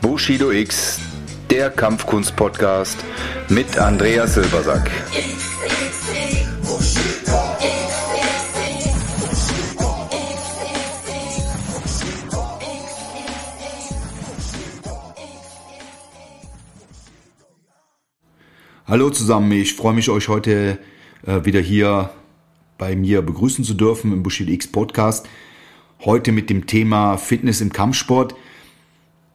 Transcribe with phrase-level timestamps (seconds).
[0.00, 1.00] Bushido X,
[1.50, 2.96] der Kampfkunst-Podcast
[3.48, 4.90] mit Andreas Silbersack.
[18.86, 20.78] Hallo zusammen, ich freue mich, euch heute
[21.26, 22.10] äh, wieder hier
[22.78, 25.28] bei mir begrüßen zu dürfen im Bushido X Podcast.
[26.04, 28.36] Heute mit dem Thema Fitness im Kampfsport.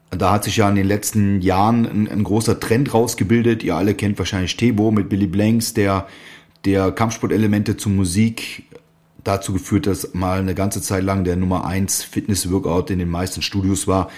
[0.09, 3.63] Da hat sich ja in den letzten Jahren ein, ein großer Trend rausgebildet.
[3.63, 6.07] Ihr alle kennt wahrscheinlich Tebo mit Billy Blanks, der,
[6.63, 8.63] der Kampfsportelemente zur Musik
[9.25, 13.41] dazu geführt, dass mal eine ganze Zeit lang der Nummer 1 Fitness-Workout in den meisten
[13.41, 14.09] Studios war.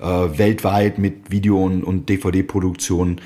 [0.00, 3.20] Äh, weltweit mit Video- und, und DVD-Produktionen.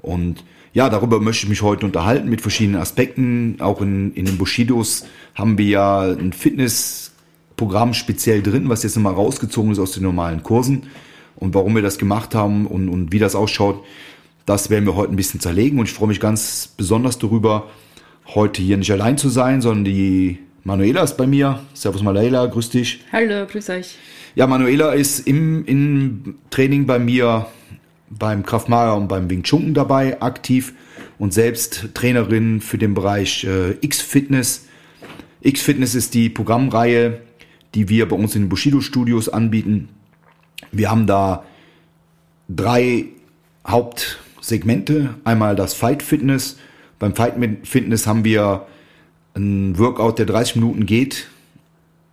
[0.00, 3.56] Und ja, darüber möchte ich mich heute unterhalten mit verschiedenen Aspekten.
[3.60, 5.06] Auch in, in den Bushidos
[5.36, 10.42] haben wir ja ein Fitnessprogramm speziell drin, was jetzt nochmal rausgezogen ist aus den normalen
[10.42, 10.88] Kursen.
[11.36, 13.84] Und warum wir das gemacht haben und, und wie das ausschaut,
[14.46, 15.78] das werden wir heute ein bisschen zerlegen.
[15.78, 17.70] Und ich freue mich ganz besonders darüber,
[18.34, 21.60] heute hier nicht allein zu sein, sondern die Manuela ist bei mir.
[21.72, 23.00] Servus Manuela, grüß dich.
[23.12, 23.96] Hallo, grüß euch.
[24.34, 27.46] Ja, Manuela ist im, im Training bei mir
[28.10, 30.74] beim Kraftmager und beim Wing Chun dabei aktiv
[31.18, 34.66] und selbst Trainerin für den Bereich äh, X-Fitness.
[35.40, 37.20] X-Fitness ist die Programmreihe,
[37.74, 39.88] die wir bei uns in den Bushido Studios anbieten.
[40.72, 41.44] Wir haben da
[42.48, 43.06] drei
[43.66, 45.14] Hauptsegmente.
[45.24, 46.58] Einmal das Fight Fitness.
[46.98, 48.66] Beim Fight Fitness haben wir
[49.34, 51.28] ein Workout, der 30 Minuten geht.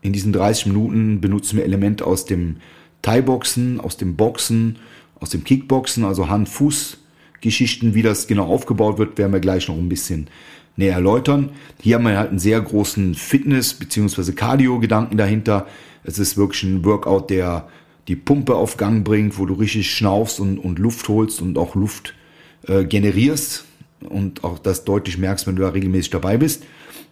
[0.02, 2.58] In diesen 30 Minuten benutzen wir Elemente aus dem
[3.02, 4.78] Thai-Boxen, aus dem Boxen,
[5.22, 9.88] aus dem Kickboxen, also Hand-Fuß-Geschichten, wie das genau aufgebaut wird, werden wir gleich noch ein
[9.88, 10.28] bisschen
[10.76, 11.52] näher erläutern.
[11.82, 14.34] Hier haben wir halt einen sehr großen Fitness- bzw.
[14.34, 15.68] Cardio-Gedanken dahinter.
[16.04, 17.70] Es ist wirklich ein Workout, der
[18.08, 21.76] die Pumpe auf Gang bringt, wo du richtig schnaufst und, und Luft holst und auch
[21.76, 22.16] Luft
[22.68, 23.66] äh, generierst
[24.10, 26.64] und auch das deutlich merkst, wenn du da regelmäßig dabei bist.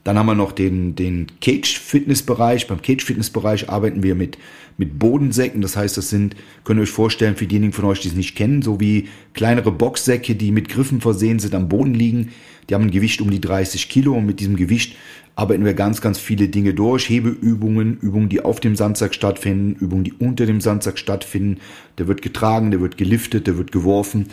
[0.04, 2.68] Dann haben wir noch den, den Cage-Fitness-Bereich.
[2.68, 4.38] Beim Cage-Fitness-Bereich arbeiten wir mit,
[4.78, 5.62] mit Bodensäcken.
[5.62, 8.36] Das heißt, das sind, könnt ihr euch vorstellen, für diejenigen von euch, die es nicht
[8.36, 12.32] kennen, so wie kleinere Boxsäcke, die mit Griffen versehen sind, am Boden liegen.
[12.70, 14.96] Die haben ein Gewicht um die 30 Kilo und mit diesem Gewicht
[15.36, 17.10] arbeiten wir ganz, ganz viele Dinge durch.
[17.10, 21.60] Hebeübungen, Übungen, die auf dem Sandsack stattfinden, Übungen, die unter dem Sandsack stattfinden.
[21.98, 24.28] Der wird getragen, der wird geliftet, der wird geworfen.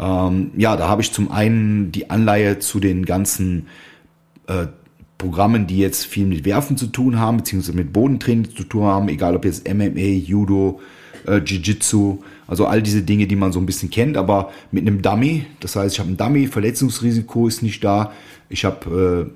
[0.00, 3.66] Ähm, ja, da habe ich zum einen die Anleihe zu den ganzen
[4.46, 4.66] äh,
[5.18, 9.08] Programmen, die jetzt viel mit Werfen zu tun haben, beziehungsweise mit Bodentraining zu tun haben,
[9.10, 10.80] egal ob jetzt MMA, Judo,
[11.26, 15.02] äh, Jiu-Jitsu, also all diese Dinge, die man so ein bisschen kennt, aber mit einem
[15.02, 15.44] Dummy.
[15.60, 18.12] Das heißt, ich habe ein Dummy, Verletzungsrisiko ist nicht da.
[18.48, 19.30] Ich habe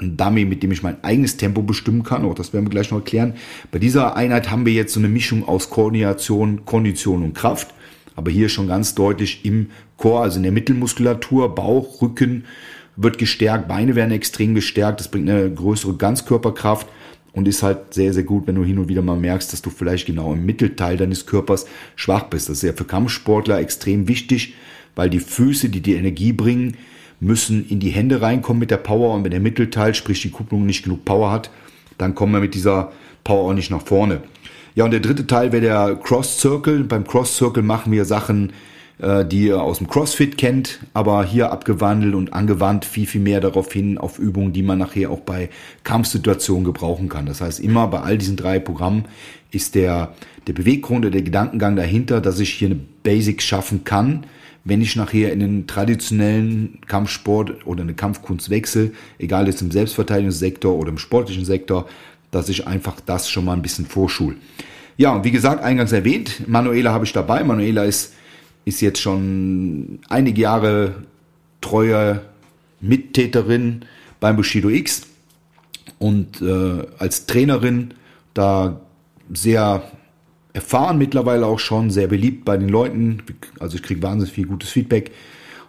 [0.00, 2.24] äh, ein Dummy, mit dem ich mein eigenes Tempo bestimmen kann.
[2.24, 3.34] Auch das werden wir gleich noch erklären.
[3.70, 7.68] Bei dieser Einheit haben wir jetzt so eine Mischung aus Koordination, Kondition und Kraft.
[8.14, 12.44] Aber hier schon ganz deutlich im Chor, also in der Mittelmuskulatur, Bauch, Rücken,
[12.96, 16.86] wird gestärkt, Beine werden extrem gestärkt, das bringt eine größere Ganzkörperkraft
[17.32, 19.70] und ist halt sehr, sehr gut, wenn du hin und wieder mal merkst, dass du
[19.70, 22.48] vielleicht genau im Mittelteil deines Körpers schwach bist.
[22.48, 24.54] Das ist ja für Kampfsportler extrem wichtig,
[24.94, 26.76] weil die Füße, die die Energie bringen,
[27.20, 30.66] müssen in die Hände reinkommen mit der Power und wenn der Mittelteil, sprich die Kupplung
[30.66, 31.50] nicht genug Power hat,
[31.96, 32.92] dann kommen wir mit dieser
[33.24, 34.22] Power auch nicht nach vorne.
[34.74, 36.84] Ja, und der dritte Teil wäre der Cross Circle.
[36.84, 38.52] Beim Cross Circle machen wir Sachen,
[39.02, 43.40] äh, die ihr aus dem CrossFit kennt, aber hier abgewandelt und angewandt viel, viel mehr
[43.40, 45.50] darauf hin, auf Übungen, die man nachher auch bei
[45.84, 47.26] Kampfsituationen gebrauchen kann.
[47.26, 49.04] Das heißt, immer bei all diesen drei Programmen
[49.50, 50.14] ist der,
[50.46, 54.24] der Beweggrund oder der Gedankengang dahinter, dass ich hier eine Basic schaffen kann,
[54.64, 60.74] wenn ich nachher in den traditionellen Kampfsport oder eine Kampfkunst wechsle, egal jetzt im Selbstverteidigungssektor
[60.74, 61.88] oder im sportlichen Sektor,
[62.32, 64.36] dass ich einfach das schon mal ein bisschen vorschul.
[64.96, 67.44] Ja, und wie gesagt, eingangs erwähnt, Manuela habe ich dabei.
[67.44, 68.14] Manuela ist
[68.64, 70.94] ist jetzt schon einige Jahre
[71.60, 72.22] treue
[72.80, 73.84] Mittäterin
[74.20, 75.02] beim Bushido X
[75.98, 77.94] und äh, als Trainerin
[78.34, 78.80] da
[79.32, 79.82] sehr
[80.52, 83.22] erfahren mittlerweile auch schon, sehr beliebt bei den Leuten.
[83.58, 85.12] Also ich kriege wahnsinnig viel gutes Feedback.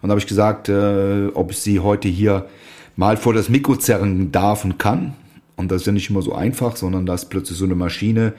[0.02, 2.48] Und da habe ich gesagt, äh, ob ich sie heute hier
[2.96, 5.16] mal vor das Mikro zerren darf und kann.
[5.56, 8.34] Und das ist ja nicht immer so einfach, sondern da ist plötzlich so eine Maschine,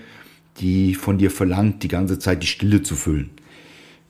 [0.58, 3.31] die von dir verlangt, die ganze Zeit die Stille zu füllen.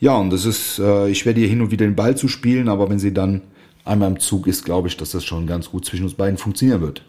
[0.01, 2.69] Ja, und das ist, äh, ich werde ihr hin und wieder den Ball zu spielen,
[2.69, 3.43] aber wenn sie dann
[3.85, 6.81] einmal im Zug ist, glaube ich, dass das schon ganz gut zwischen uns beiden funktionieren
[6.81, 7.03] wird.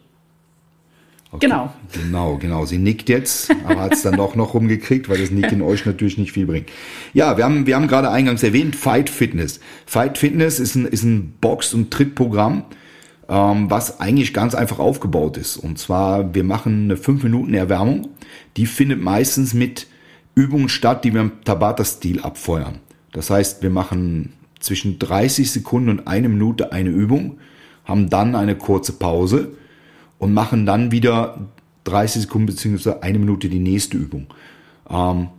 [1.32, 1.48] Okay.
[1.48, 1.74] Genau.
[1.92, 2.66] Genau, genau.
[2.66, 6.18] Sie nickt jetzt, aber hat es dann doch noch rumgekriegt, weil das Nicken euch natürlich
[6.18, 6.70] nicht viel bringt.
[7.14, 9.60] Ja, wir haben, wir haben gerade eingangs erwähnt, Fight Fitness.
[9.86, 12.64] Fight Fitness ist ein, ist ein Box- und Trittprogramm,
[13.30, 15.58] ähm, was eigentlich ganz einfach aufgebaut ist.
[15.58, 18.10] Und zwar, wir machen eine 5 Minuten Erwärmung.
[18.58, 19.88] Die findet meistens mit
[20.36, 22.80] Übungen statt, die wir im Tabata-Stil abfeuern.
[23.14, 27.38] Das heißt, wir machen zwischen 30 Sekunden und eine Minute eine Übung,
[27.86, 29.54] haben dann eine kurze Pause
[30.18, 31.48] und machen dann wieder
[31.86, 32.96] 30 Sekunden bzw.
[33.02, 34.28] eine Minute die nächste Übung.
[34.90, 35.30] Ähm,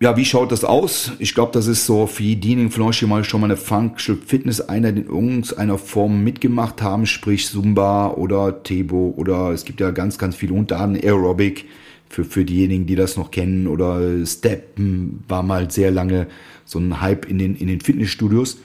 [0.00, 1.12] ja, wie schaut das aus?
[1.18, 4.22] Ich glaube, das ist so für diejenigen von euch, die mal schon mal eine Functional
[4.24, 9.90] Fitness Einheit in irgendeiner Form mitgemacht haben, sprich Zumba oder Tebo oder es gibt ja
[9.90, 11.64] ganz, ganz viele Unterarten, Aerobic
[12.08, 16.28] für, für diejenigen, die das noch kennen oder Steppen war mal sehr lange
[16.64, 18.58] so ein Hype in den, in den Fitnessstudios.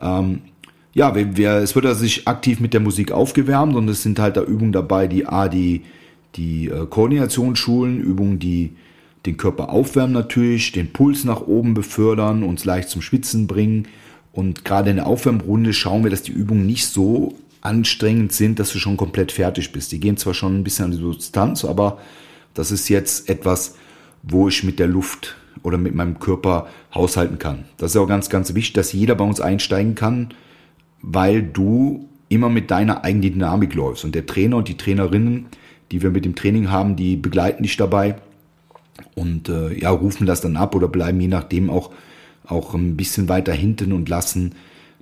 [0.00, 0.40] Ähm,
[0.92, 4.18] ja, wir, wir, es wird also sich aktiv mit der Musik aufgewärmt und es sind
[4.18, 5.82] halt da Übungen dabei, die A, die,
[6.34, 8.72] die äh, Koordination schulen, Übungen, die
[9.26, 13.88] den Körper aufwärmen natürlich, den Puls nach oben befördern, uns leicht zum Schwitzen bringen.
[14.32, 18.72] Und gerade in der Aufwärmrunde schauen wir, dass die Übungen nicht so anstrengend sind, dass
[18.72, 19.92] du schon komplett fertig bist.
[19.92, 21.98] Die gehen zwar schon ein bisschen an die Substanz, aber
[22.52, 23.76] das ist jetzt etwas,
[24.22, 27.64] wo ich mit der Luft oder mit meinem Körper haushalten kann.
[27.78, 30.34] Das ist auch ganz, ganz wichtig, dass jeder bei uns einsteigen kann,
[31.00, 34.04] weil du immer mit deiner eigenen Dynamik läufst.
[34.04, 35.46] Und der Trainer und die Trainerinnen,
[35.90, 38.16] die wir mit dem Training haben, die begleiten dich dabei
[39.14, 41.90] und äh, ja, rufen das dann ab oder bleiben je nachdem auch,
[42.46, 44.54] auch ein bisschen weiter hinten und lassen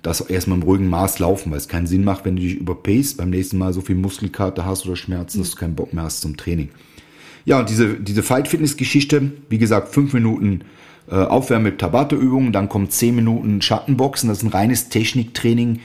[0.02, 3.16] das erstmal im ruhigen Maß laufen, weil es keinen Sinn macht, wenn du dich überpaced,
[3.16, 6.20] beim nächsten Mal so viel Muskelkater hast oder Schmerzen, dass du keinen Bock mehr hast
[6.20, 6.70] zum Training.
[7.44, 10.62] Ja, und diese, diese Fight-Fitness-Geschichte, wie gesagt, fünf Minuten
[11.08, 15.80] äh, Aufwärmen mit Tabata-Übungen, dann kommt zehn Minuten Schattenboxen, das ist ein reines Techniktraining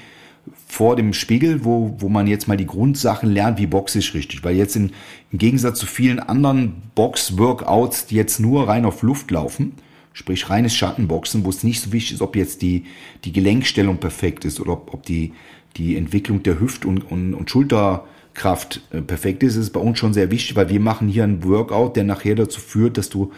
[0.67, 4.43] vor dem Spiegel, wo, wo man jetzt mal die Grundsachen lernt, wie boxe ich richtig.
[4.43, 4.91] Weil jetzt in,
[5.31, 9.73] im Gegensatz zu vielen anderen Box-Workouts, die jetzt nur rein auf Luft laufen,
[10.13, 12.85] sprich reines Schattenboxen, wo es nicht so wichtig ist, ob jetzt die,
[13.23, 15.33] die Gelenkstellung perfekt ist oder ob, ob die,
[15.75, 20.13] die Entwicklung der Hüft- und, und, und Schulterkraft äh, perfekt ist, ist bei uns schon
[20.13, 23.31] sehr wichtig, weil wir machen hier einen Workout, der nachher dazu führt, dass du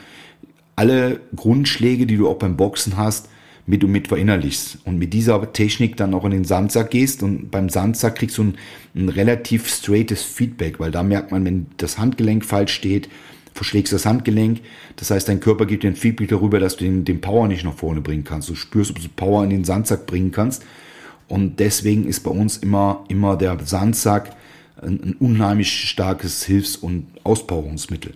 [0.76, 3.28] alle Grundschläge, die du auch beim Boxen hast,
[3.70, 7.52] mit und mit verinnerlichst und mit dieser Technik dann auch in den Sandsack gehst und
[7.52, 8.56] beim Sandsack kriegst du ein,
[8.96, 13.10] ein relativ straightes Feedback, weil da merkt man, wenn das Handgelenk falsch steht,
[13.54, 14.62] verschlägst das Handgelenk.
[14.96, 17.64] Das heißt, dein Körper gibt dir ein Feedback darüber, dass du den, den Power nicht
[17.64, 18.50] nach vorne bringen kannst.
[18.50, 20.66] Du spürst, ob du Power in den Sandsack bringen kannst.
[21.28, 24.36] Und deswegen ist bei uns immer, immer der Sandsack
[24.82, 28.16] ein, ein unheimlich starkes Hilfs- und Auspowerungsmittel.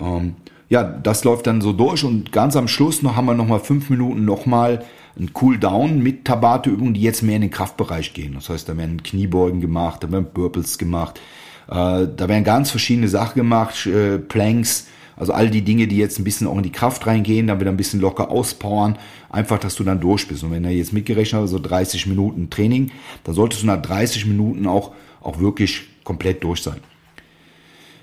[0.00, 0.34] Ähm,
[0.68, 3.88] ja, das läuft dann so durch und ganz am Schluss noch haben wir nochmal fünf
[3.90, 4.84] Minuten nochmal
[5.18, 8.34] ein Cooldown mit Tabate-Übungen, die jetzt mehr in den Kraftbereich gehen.
[8.34, 11.20] Das heißt, da werden Kniebeugen gemacht, da werden Burples gemacht,
[11.68, 16.18] äh, da werden ganz verschiedene Sachen gemacht, äh, Planks, also all die Dinge, die jetzt
[16.18, 18.98] ein bisschen auch in die Kraft reingehen, dann wieder ein bisschen locker auspowern,
[19.30, 20.44] einfach, dass du dann durch bist.
[20.44, 22.90] Und wenn er jetzt mitgerechnet hat, so 30 Minuten Training,
[23.24, 24.92] dann solltest du nach 30 Minuten auch,
[25.22, 26.80] auch wirklich komplett durch sein.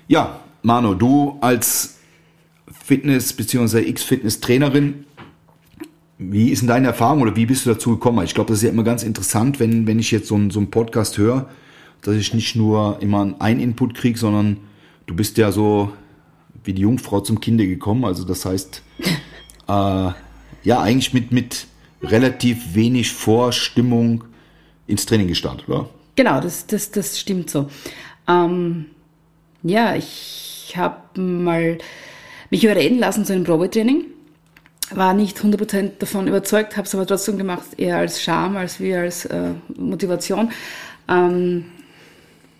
[0.08, 1.93] Ja, Mano, du als
[2.66, 3.80] Fitness- bzw.
[3.88, 5.04] X-Fitness-Trainerin.
[6.18, 8.24] Wie ist denn deine Erfahrung oder wie bist du dazu gekommen?
[8.24, 10.60] Ich glaube, das ist ja immer ganz interessant, wenn, wenn ich jetzt so einen, so
[10.60, 11.48] einen Podcast höre,
[12.02, 14.58] dass ich nicht nur immer einen Input kriege, sondern
[15.06, 15.92] du bist ja so
[16.62, 18.04] wie die Jungfrau zum Kinde gekommen.
[18.04, 18.82] Also das heißt,
[19.68, 20.10] äh,
[20.64, 21.66] ja, eigentlich mit, mit
[22.02, 24.24] relativ wenig Vorstimmung
[24.86, 25.88] ins Training gestartet, oder?
[26.16, 27.68] Genau, das, das, das stimmt so.
[28.28, 28.86] Ähm,
[29.62, 31.78] ja, ich habe mal
[32.54, 34.04] mich überreden lassen zu einem Probetraining.
[34.90, 38.94] War nicht 100% davon überzeugt, habe es aber trotzdem gemacht, eher als Scham als wie
[38.94, 40.52] als äh, Motivation.
[41.08, 41.64] Ähm,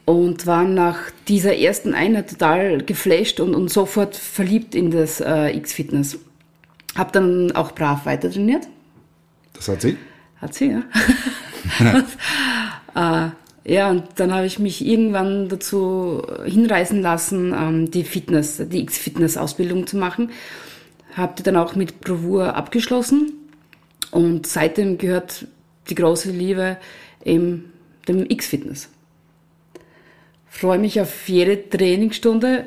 [0.04, 0.98] und war nach
[1.28, 6.18] dieser ersten Einheit total geflasht und, und sofort verliebt in das äh, X-Fitness.
[6.96, 8.66] Hab dann auch brav weiter trainiert.
[9.52, 9.96] Das hat sie?
[10.40, 10.82] Hat sie, ja.
[13.28, 13.30] äh,
[13.66, 19.86] ja, und dann habe ich mich irgendwann dazu hinreißen lassen, ähm, die Fitness, die X-Fitness-Ausbildung
[19.86, 20.30] zu machen.
[21.16, 23.32] Habe die dann auch mit Bravour abgeschlossen
[24.10, 25.46] und seitdem gehört
[25.88, 26.76] die große Liebe
[27.24, 27.72] eben
[28.06, 28.90] dem X-Fitness.
[30.48, 32.66] Freue mich auf jede Trainingsstunde,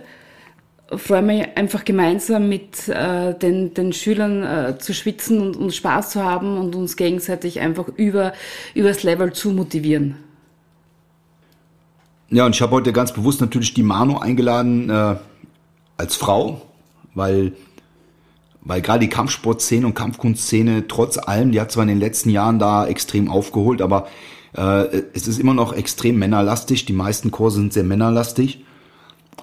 [0.96, 6.12] freue mich einfach gemeinsam mit äh, den, den Schülern äh, zu schwitzen und, und Spaß
[6.12, 8.34] zu haben und uns gegenseitig einfach über,
[8.74, 10.27] übers Level zu motivieren.
[12.30, 15.16] Ja, und ich habe heute ganz bewusst natürlich die Manu eingeladen äh,
[15.96, 16.62] als Frau,
[17.14, 17.54] weil,
[18.62, 22.60] weil gerade die Kampfsportszene und Kampfkunstszene trotz allem, die hat zwar in den letzten Jahren
[22.60, 24.08] da extrem aufgeholt, aber
[24.54, 26.86] äh, es ist immer noch extrem männerlastig.
[26.86, 28.66] Die meisten Kurse sind sehr männerlastig.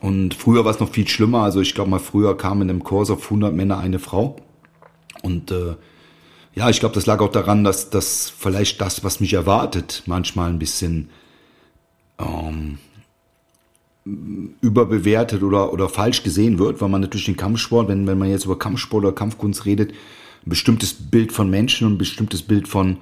[0.02, 1.42] Und früher war es noch viel schlimmer.
[1.42, 4.36] Also ich glaube mal, früher kam in einem Kurs auf 100 Männer eine Frau.
[5.22, 5.76] Und äh,
[6.54, 10.50] ja, ich glaube, das lag auch daran, dass das vielleicht das, was mich erwartet, manchmal
[10.50, 11.08] ein bisschen
[12.18, 12.78] ähm,
[14.60, 18.44] überbewertet oder, oder falsch gesehen wird, weil man natürlich den Kampfsport, wenn, wenn man jetzt
[18.44, 22.98] über Kampfsport oder Kampfkunst redet, ein bestimmtes Bild von Menschen und ein bestimmtes Bild von,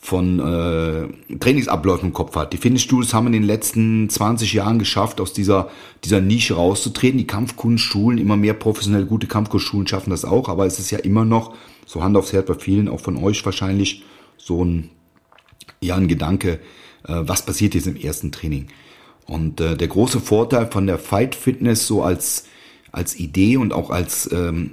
[0.00, 2.54] von äh, Trainingsabläufen im Kopf hat.
[2.54, 5.68] Die Fitnessstudios haben in den letzten 20 Jahren geschafft, aus dieser,
[6.04, 7.18] dieser Nische rauszutreten.
[7.18, 11.26] Die Kampfkunstschulen, immer mehr professionell gute Kampfkunstschulen schaffen das auch, aber es ist ja immer
[11.26, 11.54] noch,
[11.84, 14.04] so Hand aufs Herz bei vielen, auch von euch wahrscheinlich,
[14.38, 14.88] so ein,
[15.82, 16.60] ja, ein Gedanke,
[17.04, 18.68] was passiert jetzt im ersten Training.
[19.26, 22.46] Und äh, der große Vorteil von der Fight Fitness so als,
[22.90, 24.72] als Idee und auch als ähm,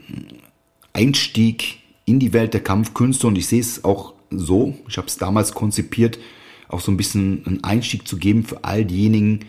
[0.93, 5.17] Einstieg in die Welt der Kampfkünste und ich sehe es auch so, ich habe es
[5.17, 6.17] damals konzipiert,
[6.69, 9.41] auch so ein bisschen einen Einstieg zu geben für all diejenigen,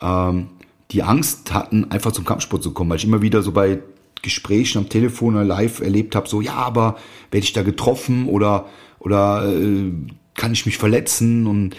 [0.00, 0.48] ähm,
[0.90, 3.78] die Angst hatten, einfach zum Kampfsport zu kommen, weil ich immer wieder so bei
[4.22, 6.98] Gesprächen am Telefon oder live erlebt habe, so ja, aber
[7.30, 8.66] werde ich da getroffen oder
[8.98, 9.92] oder äh,
[10.34, 11.76] kann ich mich verletzen und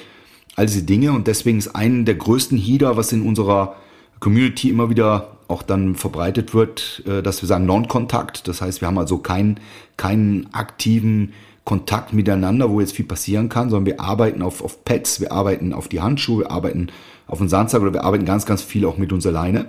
[0.60, 1.14] all diese Dinge.
[1.14, 3.78] Und deswegen ist ein der größten Hieder, was in unserer
[4.20, 8.48] Community immer wieder auch dann verbreitet wird, äh, dass wir sagen Non-Kontakt.
[8.48, 9.62] Das heißt, wir haben also keinen,
[9.96, 15.22] keinen aktiven Kontakt miteinander, wo jetzt viel passieren kann, sondern wir arbeiten auf, auf Pads,
[15.22, 16.88] wir arbeiten auf die Handschuhe, wir arbeiten
[17.28, 19.68] auf den Sandsack oder wir arbeiten ganz, ganz viel auch mit uns alleine,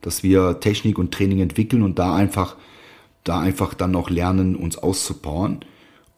[0.00, 2.56] dass wir Technik und Training entwickeln und da einfach,
[3.24, 5.60] da einfach dann auch lernen, uns auszupowern.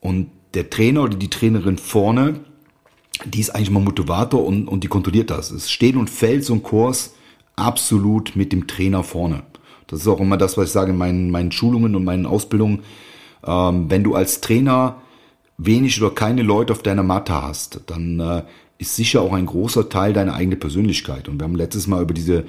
[0.01, 2.41] Und der Trainer oder die Trainerin vorne,
[3.25, 5.51] die ist eigentlich mal Motivator und, und die kontrolliert das.
[5.51, 7.15] Es steht und fällt so ein Kurs
[7.57, 9.43] absolut mit dem Trainer vorne.
[9.87, 12.81] Das ist auch immer das, was ich sage in meinen, meinen Schulungen und meinen Ausbildungen.
[13.45, 14.97] Ähm, wenn du als Trainer
[15.59, 18.43] wenig oder keine Leute auf deiner Matte hast, dann äh,
[18.79, 21.29] ist sicher auch ein großer Teil deine eigene Persönlichkeit.
[21.29, 22.45] Und wir haben letztes Mal über diese,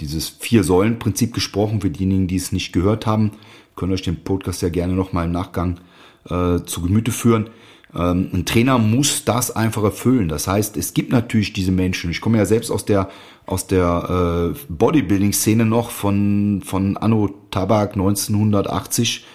[0.00, 1.80] dieses Vier-Säulen-Prinzip gesprochen.
[1.80, 3.32] Für diejenigen, die es nicht gehört haben,
[3.76, 5.80] können euch den Podcast ja gerne nochmal im Nachgang
[6.26, 7.50] äh, zu Gemüte führen.
[7.96, 10.28] Ähm, ein Trainer muss das einfach erfüllen.
[10.28, 12.10] Das heißt, es gibt natürlich diese Menschen.
[12.10, 13.08] Ich komme ja selbst aus der
[13.46, 19.26] aus der äh, Bodybuilding-Szene noch von von Anno Tabak 1980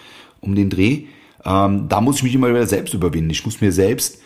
[0.41, 1.05] um den Dreh.
[1.45, 3.29] Ähm, da muss ich mich immer wieder selbst überwinden.
[3.29, 4.21] Ich muss mir selbst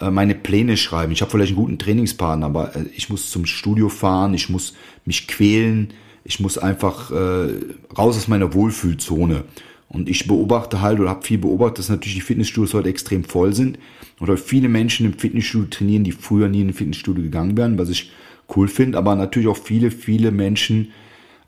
[0.00, 1.12] äh, meine Pläne schreiben.
[1.12, 4.34] Ich habe vielleicht einen guten Trainingspartner, aber äh, ich muss zum Studio fahren.
[4.34, 5.92] Ich muss mich quälen.
[6.24, 7.48] Ich muss einfach äh,
[7.96, 9.44] raus aus meiner Wohlfühlzone.
[9.88, 13.54] Und ich beobachte halt oder habe viel beobachtet, dass natürlich die Fitnessstudios heute extrem voll
[13.54, 13.78] sind
[14.20, 17.88] oder viele Menschen im Fitnessstudio trainieren, die früher nie in ein Fitnessstudio gegangen wären, was
[17.88, 18.10] ich
[18.54, 20.92] cool finde, aber natürlich auch viele, viele Menschen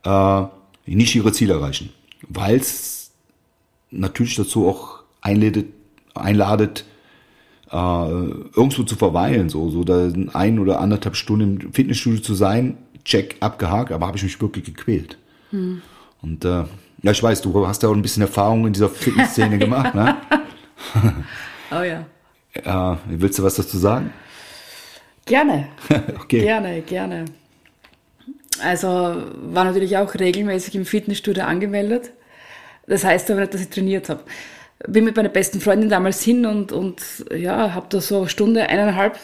[0.05, 0.43] äh,
[0.87, 1.91] nicht ihre Ziele erreichen,
[2.29, 3.11] weil es
[3.91, 5.67] natürlich dazu auch einladet,
[6.15, 6.85] einladet
[7.71, 12.79] äh, irgendwo zu verweilen, so, so da ein oder anderthalb Stunden im Fitnessstudio zu sein,
[13.05, 15.19] check, abgehakt, aber habe ich mich wirklich gequält.
[15.51, 15.83] Hm.
[16.23, 16.65] Und äh,
[17.03, 20.17] ja, ich weiß, du hast ja auch ein bisschen Erfahrung in dieser Fitnessszene gemacht, ne?
[21.71, 22.05] oh ja.
[22.65, 24.13] Ja, willst du was dazu sagen?
[25.25, 25.69] Gerne.
[26.21, 26.41] okay.
[26.41, 27.25] Gerne, gerne.
[28.63, 32.11] Also war natürlich auch regelmäßig im Fitnessstudio angemeldet.
[32.87, 34.25] Das heißt aber nicht, dass ich trainiert habe.
[34.87, 37.03] Bin mit meiner besten Freundin damals hin und, und
[37.35, 39.19] ja, habe da so eine Stunde, eineinhalb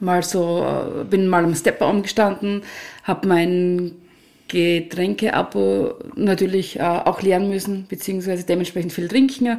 [0.00, 2.62] mal so, bin mal am Stepper umgestanden,
[3.04, 4.05] habe meinen
[4.48, 9.46] Getränkeabo natürlich äh, auch lernen müssen, beziehungsweise dementsprechend viel trinken.
[9.46, 9.58] Äh,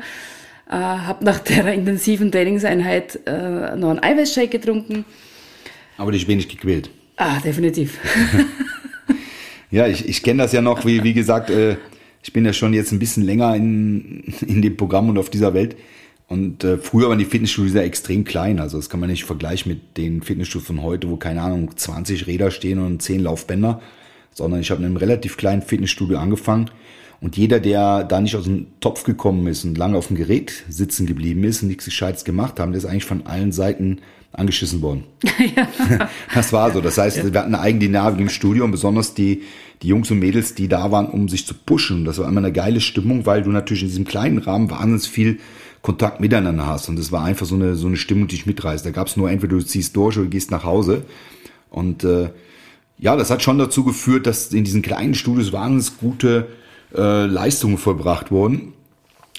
[0.69, 5.05] habe nach der intensiven Trainingseinheit äh, noch einen Eiweißshake getrunken.
[5.97, 6.89] Aber dich wenig gequält.
[7.15, 7.97] Ah, definitiv.
[9.71, 11.77] ja, ich, ich kenne das ja noch, wie, wie gesagt, äh,
[12.21, 15.53] ich bin ja schon jetzt ein bisschen länger in, in dem Programm und auf dieser
[15.53, 15.75] Welt.
[16.27, 18.59] Und äh, früher waren die Fitnessstudios ja extrem klein.
[18.59, 22.27] Also das kann man nicht vergleichen mit den Fitnessstudios von heute, wo, keine Ahnung, 20
[22.27, 23.81] Räder stehen und 10 Laufbänder
[24.37, 26.69] sondern ich habe in einem relativ kleinen Fitnessstudio angefangen.
[27.19, 30.63] Und jeder, der da nicht aus dem Topf gekommen ist und lange auf dem Gerät
[30.69, 33.99] sitzen geblieben ist und nichts Gescheites gemacht haben, der ist eigentlich von allen Seiten
[34.31, 35.05] angeschissen worden.
[35.55, 35.67] ja.
[36.35, 36.79] Das war so.
[36.79, 37.33] Das heißt, ja.
[37.33, 39.41] wir hatten eine Eigendynamik im Studio und besonders die,
[39.81, 42.05] die Jungs und Mädels, die da waren, um sich zu pushen.
[42.05, 45.39] Das war immer eine geile Stimmung, weil du natürlich in diesem kleinen Rahmen wahnsinnig viel
[45.81, 46.89] Kontakt miteinander hast.
[46.89, 48.85] Und es war einfach so eine, so eine Stimmung, die dich mitreißt.
[48.85, 51.05] Da gab es nur entweder du ziehst durch oder gehst nach Hause.
[51.71, 52.29] Und äh,
[52.99, 56.47] ja, das hat schon dazu geführt, dass in diesen kleinen Studios wahnsinnig gute
[56.95, 58.73] äh, Leistungen vollbracht wurden.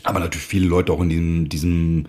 [0.05, 2.05] Aber natürlich viele Leute auch in diesem, diesem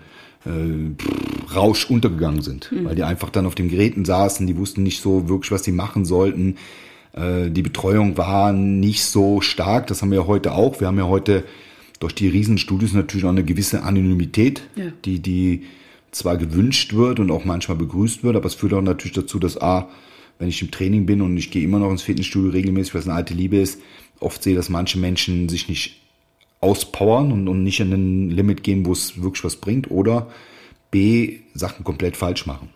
[0.46, 2.86] äh, Rausch untergegangen sind, mhm.
[2.86, 5.72] weil die einfach dann auf den Geräten saßen, die wussten nicht so wirklich, was sie
[5.72, 6.56] machen sollten.
[7.13, 10.79] Äh, die Betreuung war nicht so stark, das haben wir heute auch.
[10.79, 11.44] Wir haben ja heute
[12.00, 14.86] durch die Riesenstudios natürlich auch eine gewisse Anonymität, ja.
[15.03, 15.63] die, die
[16.12, 19.60] zwar gewünscht wird und auch manchmal begrüßt wird, aber es führt auch natürlich dazu, dass
[19.62, 19.89] A,
[20.39, 23.15] wenn ich im Training bin und ich gehe immer noch ins Fitnessstudio regelmäßig, was eine
[23.15, 23.79] alte Liebe ist,
[24.19, 26.01] oft sehe, dass manche Menschen sich nicht
[26.62, 30.29] auspowern und, und nicht an ein Limit gehen, wo es wirklich was bringt, oder
[30.91, 32.69] B, Sachen komplett falsch machen.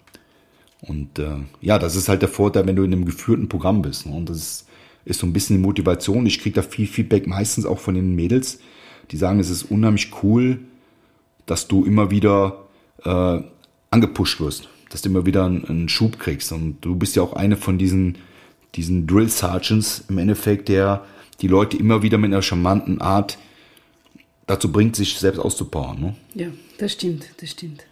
[0.82, 4.06] Und äh, ja, das ist halt der Vorteil, wenn du in einem geführten Programm bist.
[4.06, 4.14] Ne?
[4.14, 4.68] Und das ist,
[5.06, 6.26] ist so ein bisschen die Motivation.
[6.26, 8.60] Ich kriege da viel Feedback, meistens auch von den Mädels,
[9.12, 10.60] die sagen, es ist unheimlich cool,
[11.46, 12.66] dass du immer wieder
[13.04, 13.40] äh,
[13.90, 16.52] angepusht wirst, dass du immer wieder einen, einen Schub kriegst.
[16.52, 18.20] Und du bist ja auch eine von diesen,
[18.76, 21.04] diesen Drill Sergeants im Endeffekt, der
[21.42, 23.40] die Leute immer wieder mit einer charmanten Art
[24.46, 26.00] dazu bringt, sich selbst auszupowern.
[26.00, 26.16] Ne?
[26.36, 26.48] Ja,
[26.78, 27.86] das stimmt, das stimmt.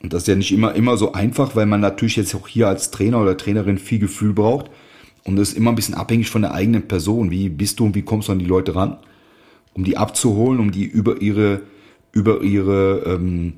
[0.00, 2.68] Und das ist ja nicht immer, immer so einfach, weil man natürlich jetzt auch hier
[2.68, 4.70] als Trainer oder Trainerin viel Gefühl braucht.
[5.24, 7.32] Und das ist immer ein bisschen abhängig von der eigenen Person.
[7.32, 8.98] Wie bist du und wie kommst du an die Leute ran?
[9.74, 11.62] Um die abzuholen, um die über ihre,
[12.12, 13.54] über ihre ähm,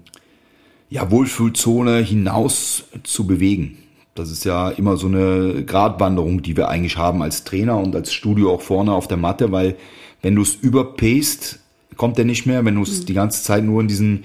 [0.91, 3.79] ja, Wohlfühlzone hinaus zu bewegen.
[4.15, 8.13] Das ist ja immer so eine Gratwanderung, die wir eigentlich haben als Trainer und als
[8.13, 9.77] Studio auch vorne auf der Matte, weil
[10.21, 11.61] wenn du es überpaced,
[11.97, 12.65] kommt der nicht mehr.
[12.65, 13.07] Wenn du es mhm.
[13.07, 14.25] die ganze Zeit nur in diesen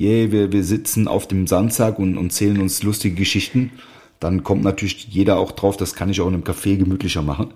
[0.00, 3.72] yeah, wir, wir sitzen auf dem Sandsack und, und zählen uns lustige Geschichten,
[4.20, 7.52] dann kommt natürlich jeder auch drauf, das kann ich auch in einem Café gemütlicher machen.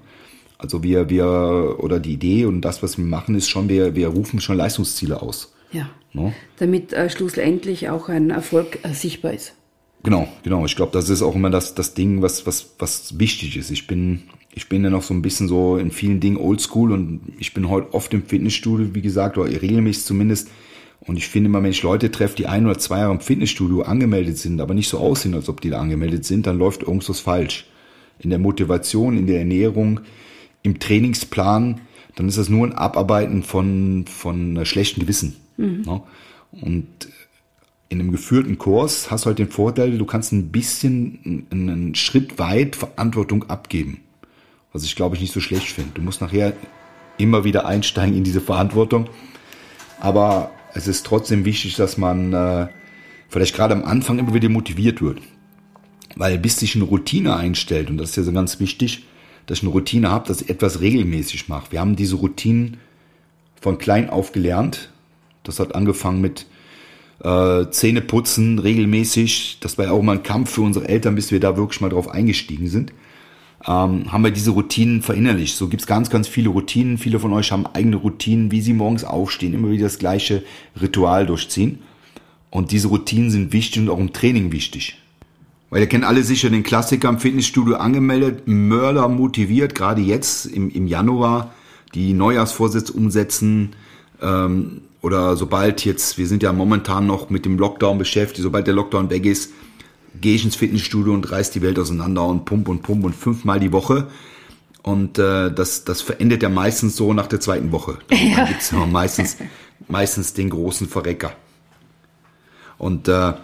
[0.58, 4.08] Also wir, wir, oder die Idee und das, was wir machen, ist schon, wir, wir
[4.08, 5.52] rufen schon Leistungsziele aus.
[5.72, 5.90] Ja.
[6.12, 6.32] No?
[6.58, 9.54] Damit äh, schlussendlich auch ein Erfolg äh, sichtbar ist.
[10.02, 10.64] Genau, genau.
[10.64, 13.70] Ich glaube, das ist auch immer das, das Ding, was, was, was wichtig ist.
[13.70, 14.22] Ich bin,
[14.54, 17.68] ich bin ja noch so ein bisschen so in vielen Dingen oldschool und ich bin
[17.68, 20.48] heute oft im Fitnessstudio, wie gesagt, oder regelmäßig zumindest
[21.00, 23.82] und ich finde immer, wenn ich Leute treffe, die ein oder zwei Jahre im Fitnessstudio
[23.82, 27.20] angemeldet sind, aber nicht so aussehen, als ob die da angemeldet sind, dann läuft irgendwas
[27.20, 27.66] falsch.
[28.18, 30.00] In der Motivation, in der Ernährung,
[30.62, 31.80] im Trainingsplan,
[32.16, 35.36] dann ist das nur ein Abarbeiten von, von schlechten Gewissen.
[35.60, 35.82] Mhm.
[35.82, 36.02] Ne?
[36.52, 36.86] Und
[37.88, 42.38] in einem geführten Kurs hast du halt den Vorteil, du kannst ein bisschen einen Schritt
[42.38, 44.00] weit Verantwortung abgeben.
[44.72, 45.90] Was ich glaube ich nicht so schlecht finde.
[45.94, 46.52] Du musst nachher
[47.18, 49.08] immer wieder einsteigen in diese Verantwortung.
[49.98, 52.68] Aber es ist trotzdem wichtig, dass man äh,
[53.28, 55.20] vielleicht gerade am Anfang immer wieder motiviert wird.
[56.16, 59.04] Weil bis sich eine Routine einstellt, und das ist ja so ganz wichtig,
[59.46, 61.72] dass ich eine Routine habe, dass ich etwas regelmäßig mache.
[61.72, 62.78] Wir haben diese Routinen
[63.60, 64.89] von klein auf gelernt.
[65.50, 66.46] Das hat angefangen mit
[67.22, 69.58] äh, Zähne putzen regelmäßig.
[69.60, 71.90] Das war ja auch mal ein Kampf für unsere Eltern, bis wir da wirklich mal
[71.90, 72.92] drauf eingestiegen sind
[73.66, 75.56] ähm, haben wir diese Routinen verinnerlicht.
[75.56, 76.98] So gibt's ganz, ganz viele Routinen.
[76.98, 80.42] Viele von euch haben eigene Routinen, wie sie morgens aufstehen, immer wieder das gleiche
[80.80, 81.80] Ritual durchziehen.
[82.50, 84.98] Und diese Routinen sind wichtig und auch im Training wichtig.
[85.68, 90.68] Weil ihr kennt alle sicher den Klassiker im Fitnessstudio angemeldet, Mörder motiviert, gerade jetzt im,
[90.70, 91.52] im Januar,
[91.94, 93.70] die Neujahrsvorsätze umsetzen,
[94.20, 98.74] ähm, oder sobald jetzt, wir sind ja momentan noch mit dem Lockdown beschäftigt, sobald der
[98.74, 99.52] Lockdown weg ist,
[100.20, 103.60] gehe ich ins Fitnessstudio und reiß die Welt auseinander und pump und pump und fünfmal
[103.60, 104.08] die Woche.
[104.82, 107.98] Und äh, das, das verendet ja meistens so nach der zweiten Woche.
[108.10, 108.36] Ja.
[108.36, 109.36] Dann gibt's ja meistens,
[109.88, 111.32] meistens den großen Verrecker.
[112.78, 113.34] Und äh,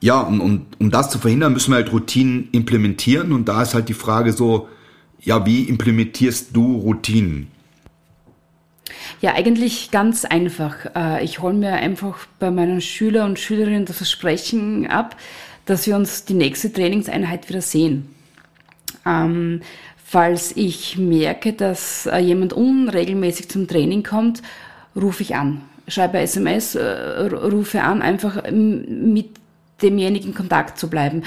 [0.00, 3.32] ja, und, und um das zu verhindern, müssen wir halt Routinen implementieren.
[3.32, 4.68] Und da ist halt die Frage so,
[5.20, 7.48] ja, wie implementierst du Routinen?
[9.20, 10.76] Ja, eigentlich ganz einfach.
[10.94, 15.16] Äh, ich hole mir einfach bei meinen Schüler und Schülerinnen das Versprechen ab,
[15.64, 18.14] dass wir uns die nächste Trainingseinheit wieder sehen.
[19.04, 19.62] Ähm,
[20.04, 24.42] falls ich merke, dass äh, jemand unregelmäßig zum Training kommt,
[24.94, 25.62] rufe ich an.
[25.88, 29.30] Schreibe SMS, äh, rufe an, einfach mit
[29.82, 31.22] demjenigen in Kontakt zu bleiben,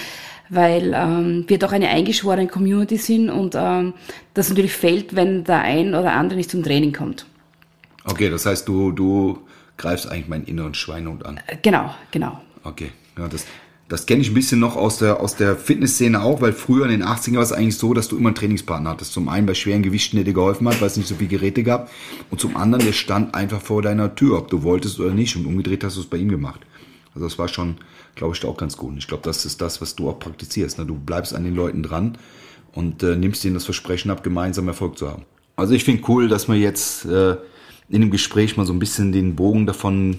[0.49, 3.93] weil ähm, wir doch eine eingeschworene Community sind und ähm,
[4.33, 7.25] das natürlich fällt, wenn der ein oder andere nicht zum Training kommt.
[8.09, 9.39] Okay, das heißt, du, du
[9.77, 11.39] greifst eigentlich meinen inneren Schweinehund an.
[11.61, 12.41] Genau, genau.
[12.63, 13.45] Okay, ja, das,
[13.87, 16.91] das kenne ich ein bisschen noch aus der, aus der Fitnessszene auch, weil früher in
[16.91, 19.13] den 80ern war es eigentlich so, dass du immer einen Trainingspartner hattest.
[19.13, 21.63] Zum einen bei schweren Gewichten, der dir geholfen hat, weil es nicht so viele Geräte
[21.63, 21.89] gab.
[22.29, 25.35] Und zum anderen, der stand einfach vor deiner Tür, ob du wolltest oder nicht.
[25.35, 26.61] Und umgedreht hast du es bei ihm gemacht.
[27.15, 27.77] Also das war schon,
[28.15, 28.91] glaube ich, auch ganz gut.
[28.91, 30.77] Und ich glaube, das ist das, was du auch praktizierst.
[30.77, 30.85] Ne?
[30.85, 32.17] Du bleibst an den Leuten dran
[32.73, 35.23] und äh, nimmst ihnen das Versprechen ab, gemeinsam Erfolg zu haben.
[35.55, 37.37] Also ich finde cool, dass man jetzt äh,
[37.89, 40.17] in dem Gespräch mal so ein bisschen den Bogen davon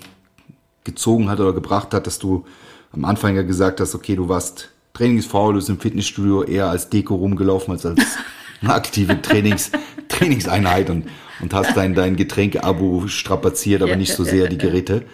[0.84, 2.44] gezogen hat oder gebracht hat, dass du
[2.92, 6.90] am Anfang ja gesagt hast, okay, du warst trainingsfaul, du bist im Fitnessstudio eher als
[6.90, 8.00] Deko rumgelaufen als als
[8.60, 9.70] eine aktive Trainings,
[10.08, 11.06] Trainingseinheit und,
[11.40, 15.04] und hast dein, dein Getränke-Abo strapaziert, aber nicht so sehr die Geräte.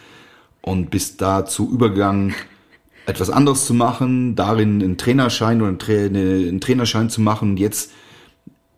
[0.62, 2.35] Und bist dazu übergegangen,
[3.07, 7.92] etwas anderes zu machen, darin einen Trainerschein oder einen, Trainerschein zu machen und jetzt,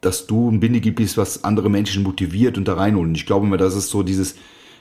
[0.00, 3.10] dass du ein Bindeglied bist, was andere Menschen motiviert und da reinholen.
[3.10, 4.36] Und ich glaube immer, das ist so dieses,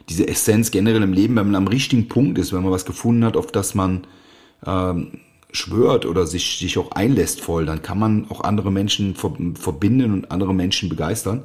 [0.10, 3.26] diese Essenz generell im Leben, wenn man am richtigen Punkt ist, wenn man was gefunden
[3.26, 4.06] hat, auf das man
[4.66, 5.20] ähm,
[5.52, 10.32] schwört oder sich, sich auch einlässt voll, dann kann man auch andere Menschen verbinden und
[10.32, 11.44] andere Menschen begeistern.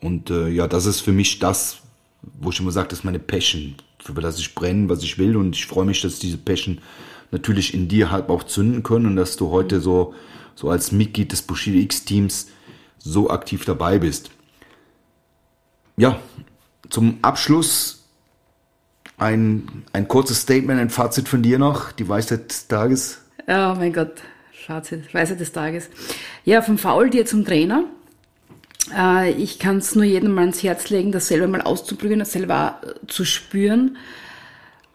[0.00, 1.78] Und äh, ja, das ist für mich das,
[2.40, 5.36] wo ich immer sage, das ist meine Passion, für das ich brenne, was ich will.
[5.36, 6.78] Und ich freue mich, dass diese Passion
[7.30, 10.14] natürlich in dir halt auch zünden können und dass du heute so,
[10.54, 12.48] so als Mitglied des Bushido X-Teams
[13.02, 14.30] so aktiv dabei bist.
[15.96, 16.18] Ja,
[16.88, 18.04] zum Abschluss
[19.18, 23.20] ein, ein kurzes Statement, ein Fazit von dir noch, die Weisheit des Tages.
[23.46, 24.12] Oh mein Gott,
[24.66, 25.88] Fazit, Weisheit des Tages.
[26.44, 27.84] Ja, vom Faultier zum Trainer.
[28.96, 32.32] Äh, ich kann es nur jedem mal ans Herz legen, das selber mal auszuprobieren, das
[32.32, 33.96] selber zu spüren,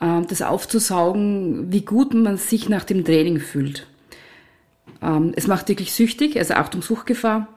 [0.01, 3.87] äh, das aufzusaugen, wie gut man sich nach dem Training fühlt.
[5.01, 7.47] Ähm, es macht wirklich süchtig, also Achtung, Suchtgefahr.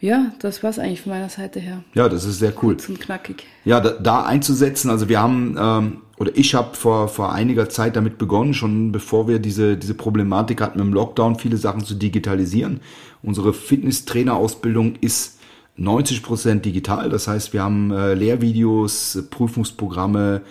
[0.00, 1.84] Ja, das war's eigentlich von meiner Seite her.
[1.94, 2.76] Ja, das ist sehr cool.
[2.88, 3.44] Und knackig.
[3.64, 4.90] Ja, da, da einzusetzen.
[4.90, 9.28] Also wir haben ähm, oder ich habe vor vor einiger Zeit damit begonnen, schon bevor
[9.28, 12.80] wir diese diese Problematik hatten mit dem Lockdown, viele Sachen zu digitalisieren.
[13.22, 15.38] Unsere Fitnesstrainerausbildung ist
[15.76, 17.10] 90 Prozent digital.
[17.10, 20.42] Das heißt, wir haben äh, Lehrvideos, äh, Prüfungsprogramme,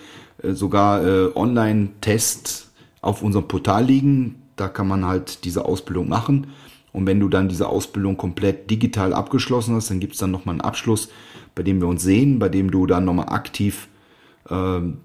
[0.43, 4.41] äh, sogar äh, Online-Tests auf unserem Portal liegen.
[4.55, 6.47] Da kann man halt diese Ausbildung machen.
[6.91, 10.53] Und wenn du dann diese Ausbildung komplett digital abgeschlossen hast, dann gibt es dann nochmal
[10.53, 11.09] einen Abschluss,
[11.55, 13.87] bei dem wir uns sehen, bei dem du dann nochmal aktiv
[14.49, 14.95] äh, eine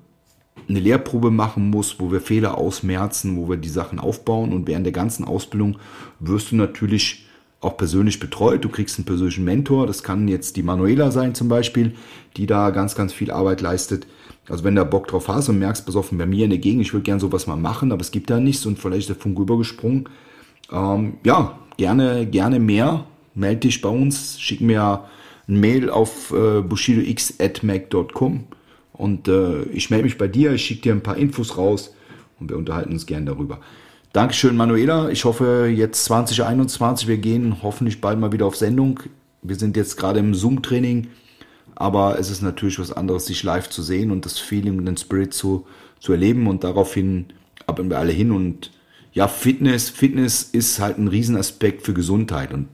[0.67, 4.53] Lehrprobe machen musst, wo wir Fehler ausmerzen, wo wir die Sachen aufbauen.
[4.53, 5.79] Und während der ganzen Ausbildung
[6.21, 7.27] wirst du natürlich
[7.61, 8.65] auch persönlich betreut.
[8.65, 9.87] Du kriegst einen persönlichen Mentor.
[9.87, 11.95] Das kann jetzt die Manuela sein zum Beispiel,
[12.37, 14.07] die da ganz, ganz viel Arbeit leistet.
[14.49, 16.93] Also wenn du Bock drauf hast und merkst, besoffen bei mir in der Gegend, ich
[16.93, 19.39] würde gern sowas mal machen, aber es gibt da nichts und vielleicht ist der Funk
[19.39, 20.09] übergesprungen.
[20.71, 23.07] Ähm, ja, gerne, gerne mehr.
[23.35, 25.05] Melde dich bei uns, schick mir
[25.49, 28.45] ein Mail auf äh, bushidox.mac.com
[28.93, 31.95] und äh, ich melde mich bei dir, ich schicke dir ein paar Infos raus
[32.39, 33.61] und wir unterhalten uns gerne darüber.
[34.13, 35.11] Dankeschön, Manuela.
[35.11, 39.01] Ich hoffe, jetzt 2021, wir gehen hoffentlich bald mal wieder auf Sendung.
[39.43, 41.09] Wir sind jetzt gerade im Zoom-Training,
[41.75, 44.97] aber es ist natürlich was anderes, sich live zu sehen und das Feeling und den
[44.97, 45.67] Spirit zu,
[45.99, 47.27] zu erleben und daraufhin
[47.67, 48.71] arbeiten wir alle hin und
[49.15, 52.69] ja, Fitness, Fitness ist halt ein Riesenaspekt für Gesundheit und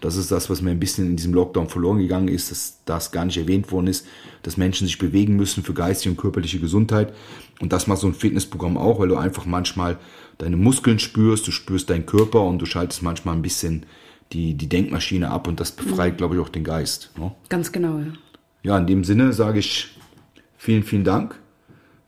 [0.00, 3.12] das ist das, was mir ein bisschen in diesem Lockdown verloren gegangen ist, dass das
[3.12, 4.06] gar nicht erwähnt worden ist,
[4.42, 7.14] dass Menschen sich bewegen müssen für geistige und körperliche Gesundheit.
[7.60, 9.96] Und das macht so ein Fitnessprogramm auch, weil du einfach manchmal
[10.36, 13.86] deine Muskeln spürst, du spürst deinen Körper und du schaltest manchmal ein bisschen
[14.32, 16.16] die, die Denkmaschine ab und das befreit, mhm.
[16.18, 17.10] glaube ich, auch den Geist.
[17.16, 17.32] Ne?
[17.48, 18.12] Ganz genau, ja.
[18.62, 19.96] Ja, in dem Sinne sage ich
[20.58, 21.40] vielen, vielen Dank.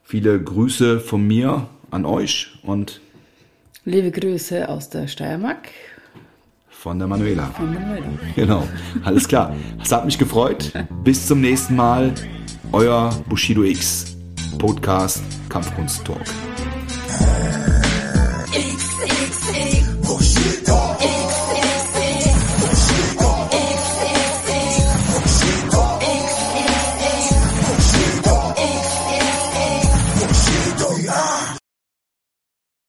[0.02, 3.00] Viele Grüße von mir an euch und
[3.88, 5.70] Liebe Grüße aus der Steiermark.
[6.68, 7.46] Von der Manuela.
[7.46, 8.06] Von der Manuela.
[8.36, 8.68] Genau.
[9.02, 9.56] Alles klar.
[9.82, 10.74] Es hat mich gefreut.
[11.04, 12.12] Bis zum nächsten Mal.
[12.72, 14.14] Euer Bushido X
[14.58, 16.20] Podcast Kampfkunst Talk.